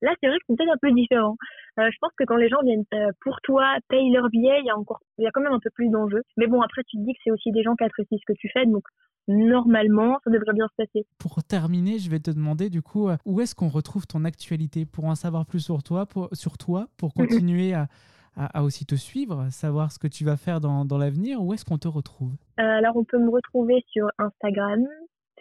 Là, 0.02 0.14
c'est 0.20 0.28
vrai 0.28 0.38
que 0.38 0.44
c'est 0.48 0.56
peut-être 0.56 0.72
un 0.72 0.80
peu 0.80 0.92
différent. 0.92 1.36
Euh, 1.78 1.88
je 1.92 1.96
pense 2.00 2.12
que 2.16 2.24
quand 2.24 2.36
les 2.36 2.48
gens 2.48 2.62
viennent 2.62 2.84
euh, 2.94 3.10
pour 3.20 3.40
toi, 3.42 3.76
payent 3.88 4.10
leur 4.10 4.28
billet, 4.28 4.60
il 4.60 4.66
y 4.66 4.70
a 4.70 4.76
encore, 4.76 5.00
il 5.18 5.24
y 5.24 5.26
a 5.26 5.30
quand 5.30 5.40
même 5.40 5.52
un 5.52 5.60
peu 5.60 5.70
plus 5.70 5.88
d'enjeux. 5.90 6.22
Mais 6.36 6.46
bon, 6.46 6.60
après, 6.62 6.82
tu 6.84 6.96
te 6.96 7.02
dis 7.02 7.12
que 7.12 7.20
c'est 7.24 7.30
aussi 7.30 7.50
des 7.52 7.62
gens 7.62 7.74
qui 7.76 7.84
apprécient 7.84 8.18
ce 8.18 8.32
que 8.32 8.38
tu 8.38 8.48
fais, 8.52 8.66
donc 8.66 8.84
normalement, 9.28 10.18
ça 10.24 10.30
devrait 10.30 10.54
bien 10.54 10.66
se 10.68 10.84
passer. 10.84 11.06
Pour 11.18 11.42
terminer, 11.42 11.98
je 11.98 12.10
vais 12.10 12.20
te 12.20 12.30
demander 12.30 12.70
du 12.70 12.82
coup, 12.82 13.08
où 13.24 13.40
est-ce 13.40 13.54
qu'on 13.54 13.68
retrouve 13.68 14.06
ton 14.06 14.24
actualité? 14.24 14.86
Pour 14.86 15.04
en 15.04 15.14
savoir 15.14 15.46
plus 15.46 15.60
sur 15.60 15.82
toi, 15.82 16.06
pour, 16.06 16.28
sur 16.32 16.58
toi, 16.58 16.88
pour 16.96 17.14
continuer 17.14 17.74
à, 17.74 17.88
à, 18.36 18.62
aussi 18.62 18.86
te 18.86 18.94
suivre, 18.94 19.48
savoir 19.50 19.92
ce 19.92 19.98
que 19.98 20.08
tu 20.08 20.24
vas 20.24 20.36
faire 20.36 20.60
dans, 20.60 20.84
dans 20.84 20.98
l'avenir 20.98 21.42
Où 21.42 21.54
est-ce 21.54 21.64
qu'on 21.64 21.78
te 21.78 21.88
retrouve? 21.88 22.32
Alors, 22.56 22.96
on 22.96 23.04
peut 23.04 23.18
me 23.18 23.30
retrouver 23.30 23.84
sur 23.90 24.08
Instagram, 24.18 24.86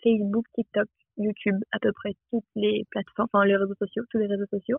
Facebook, 0.03 0.45
TikTok. 0.55 0.87
YouTube, 1.21 1.57
à 1.73 1.79
peu 1.79 1.91
près 1.91 2.11
toutes 2.31 2.45
les 2.55 2.85
plateformes, 2.91 3.27
enfin 3.33 3.43
les 3.43 3.57
réseaux 3.57 3.75
sociaux, 3.75 4.03
tous 4.09 4.17
les 4.19 4.27
réseaux 4.27 4.45
sociaux. 4.49 4.77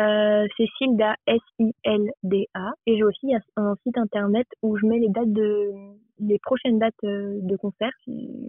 Euh, 0.00 0.44
c'est 0.56 0.66
Silda, 0.78 1.14
S-I-L-D-A. 1.26 2.72
Et 2.86 2.96
j'ai 2.96 3.04
aussi 3.04 3.32
un 3.56 3.74
site 3.84 3.96
internet 3.96 4.46
où 4.62 4.76
je 4.76 4.84
mets 4.84 4.98
les 4.98 5.08
dates 5.08 5.32
de, 5.32 5.70
les 6.18 6.38
prochaines 6.38 6.78
dates 6.78 6.94
euh, 7.04 7.38
de 7.42 7.56
concert. 7.56 7.92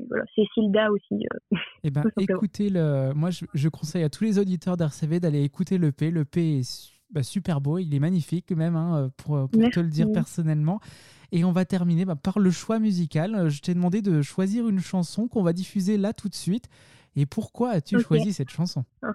Voilà, 0.08 0.24
c'est 0.36 0.44
Silda 0.54 0.92
aussi. 0.92 1.26
Euh, 1.54 1.58
eh 1.84 1.90
ben, 1.90 2.04
écoutez, 2.18 2.70
le, 2.70 3.14
moi 3.14 3.30
je, 3.32 3.70
conseille 3.70 4.04
à 4.04 4.10
tous 4.10 4.24
les 4.24 4.40
auditeurs 4.40 4.78
d'RCV 4.78 5.20
d'aller 5.20 5.44
écouter 5.44 5.78
l'EP. 5.78 6.12
L'EP 6.12 6.60
est 6.60 6.92
bah, 7.12 7.24
super 7.24 7.62
beau, 7.62 7.78
il 7.78 7.94
est 7.94 8.00
magnifique 8.00 8.52
même, 8.52 8.76
hein, 8.76 9.10
pour, 9.18 9.50
pour 9.50 9.70
te 9.70 9.80
le 9.80 9.90
dire 9.90 10.08
personnellement. 10.12 10.80
Et 11.32 11.44
on 11.44 11.52
va 11.52 11.66
terminer 11.66 12.06
bah, 12.06 12.16
par 12.16 12.40
le 12.40 12.52
choix 12.52 12.80
musical. 12.80 13.50
Je 13.50 13.62
t'ai 13.62 13.74
demandé 13.74 14.02
de 14.02 14.22
choisir 14.22 14.68
une 14.68 14.80
chanson 14.80 15.28
qu'on 15.28 15.44
va 15.44 15.54
diffuser 15.54 15.98
là 15.98 16.14
tout 16.14 16.30
de 16.30 16.36
suite. 16.36 16.70
Et 17.16 17.26
pourquoi 17.26 17.72
as-tu 17.72 18.00
choisi 18.00 18.32
cette 18.32 18.52
chanson? 18.52 18.86
Uh 19.04 19.08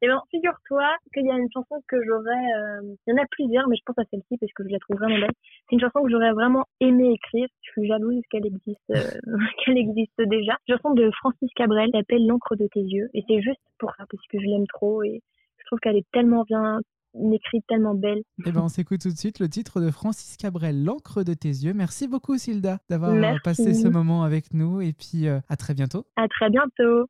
Eh 0.00 0.06
bien, 0.06 0.20
figure-toi 0.30 0.96
qu'il 1.12 1.26
y 1.26 1.30
a 1.30 1.36
une 1.36 1.50
chanson 1.52 1.82
que 1.88 1.96
j'aurais. 2.06 2.30
Euh, 2.30 2.94
il 3.06 3.10
y 3.10 3.12
en 3.12 3.22
a 3.22 3.26
plusieurs, 3.30 3.68
mais 3.68 3.76
je 3.76 3.82
pense 3.84 3.98
à 3.98 4.04
celle-ci 4.10 4.38
parce 4.38 4.52
que 4.52 4.62
je 4.64 4.70
la 4.70 4.78
trouve 4.78 4.96
vraiment 4.96 5.18
belle. 5.18 5.34
C'est 5.68 5.74
une 5.74 5.80
chanson 5.80 6.02
que 6.04 6.10
j'aurais 6.10 6.32
vraiment 6.32 6.64
aimé 6.80 7.12
écrire. 7.12 7.48
Je 7.62 7.70
suis 7.72 7.88
jalouse 7.88 8.22
qu'elle 8.30 8.46
existe, 8.46 8.90
euh, 8.90 8.96
qu'elle 9.64 9.76
existe 9.76 10.20
déjà. 10.26 10.56
Une 10.68 10.76
chanson 10.76 10.94
de 10.94 11.10
Francis 11.18 11.50
Cabrel 11.56 11.90
s'appelle 11.92 12.26
L'encre 12.26 12.54
de 12.54 12.68
tes 12.72 12.82
yeux. 12.82 13.08
Et 13.14 13.24
c'est 13.26 13.42
juste 13.42 13.60
pour 13.78 13.90
ça, 13.96 14.04
parce 14.08 14.24
que 14.28 14.38
je 14.38 14.46
l'aime 14.46 14.66
trop 14.68 15.02
et 15.02 15.20
je 15.58 15.64
trouve 15.66 15.80
qu'elle 15.80 15.96
est 15.96 16.06
tellement 16.12 16.44
bien, 16.44 16.80
une 17.14 17.32
écrite 17.32 17.64
tellement 17.66 17.94
belle. 17.94 18.22
Eh 18.46 18.52
ben, 18.52 18.62
on 18.62 18.68
s'écoute 18.68 19.00
tout 19.00 19.10
de 19.10 19.18
suite 19.18 19.40
le 19.40 19.48
titre 19.48 19.80
de 19.80 19.90
Francis 19.90 20.36
Cabrel, 20.36 20.84
L'encre 20.84 21.24
de 21.24 21.34
tes 21.34 21.48
yeux. 21.48 21.72
Merci 21.74 22.06
beaucoup, 22.06 22.38
Silda, 22.38 22.78
d'avoir 22.88 23.14
passé 23.42 23.74
ce 23.74 23.88
moment 23.88 24.22
avec 24.22 24.54
nous 24.54 24.80
et 24.80 24.92
puis 24.92 25.26
euh, 25.26 25.40
à 25.48 25.56
très 25.56 25.74
bientôt. 25.74 26.06
À 26.16 26.28
très 26.28 26.50
bientôt. 26.50 27.08